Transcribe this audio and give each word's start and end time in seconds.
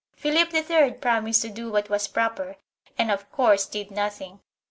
Philip 0.15 0.51
III 0.51 0.93
promised 0.93 1.43
to 1.43 1.49
do 1.49 1.69
what 1.71 1.87
was 1.91 2.07
proper 2.07 2.55
and 2.97 3.11
of 3.11 3.31
course 3.31 3.67
did 3.67 3.91
nothing. 3.91 4.39